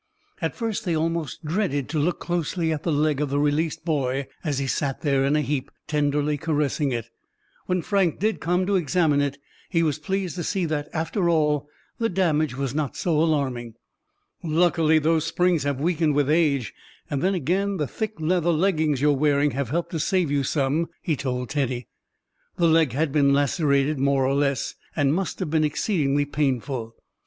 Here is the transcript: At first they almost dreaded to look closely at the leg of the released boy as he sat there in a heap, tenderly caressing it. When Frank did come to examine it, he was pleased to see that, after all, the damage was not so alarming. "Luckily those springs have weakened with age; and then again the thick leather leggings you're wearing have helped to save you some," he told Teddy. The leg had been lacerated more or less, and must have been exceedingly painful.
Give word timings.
At 0.41 0.55
first 0.55 0.83
they 0.83 0.95
almost 0.95 1.45
dreaded 1.45 1.87
to 1.89 1.99
look 1.99 2.19
closely 2.19 2.71
at 2.73 2.81
the 2.81 2.91
leg 2.91 3.21
of 3.21 3.29
the 3.29 3.37
released 3.37 3.85
boy 3.85 4.25
as 4.43 4.57
he 4.57 4.65
sat 4.65 5.01
there 5.01 5.23
in 5.23 5.35
a 5.35 5.41
heap, 5.43 5.69
tenderly 5.85 6.37
caressing 6.39 6.91
it. 6.91 7.11
When 7.67 7.83
Frank 7.83 8.17
did 8.17 8.39
come 8.39 8.65
to 8.65 8.77
examine 8.77 9.21
it, 9.21 9.37
he 9.69 9.83
was 9.83 9.99
pleased 9.99 10.37
to 10.37 10.43
see 10.43 10.65
that, 10.65 10.87
after 10.91 11.29
all, 11.29 11.69
the 11.99 12.09
damage 12.09 12.57
was 12.57 12.73
not 12.73 12.97
so 12.97 13.15
alarming. 13.15 13.75
"Luckily 14.41 14.97
those 14.97 15.27
springs 15.27 15.65
have 15.65 15.79
weakened 15.79 16.15
with 16.15 16.31
age; 16.31 16.73
and 17.07 17.21
then 17.21 17.35
again 17.35 17.77
the 17.77 17.85
thick 17.85 18.19
leather 18.19 18.51
leggings 18.51 19.01
you're 19.01 19.13
wearing 19.13 19.51
have 19.51 19.69
helped 19.69 19.91
to 19.91 19.99
save 19.99 20.31
you 20.31 20.43
some," 20.43 20.89
he 21.03 21.15
told 21.15 21.49
Teddy. 21.51 21.85
The 22.55 22.65
leg 22.67 22.93
had 22.93 23.11
been 23.11 23.33
lacerated 23.35 23.99
more 23.99 24.25
or 24.25 24.33
less, 24.33 24.73
and 24.95 25.13
must 25.13 25.37
have 25.37 25.51
been 25.51 25.63
exceedingly 25.63 26.25
painful. 26.25 26.95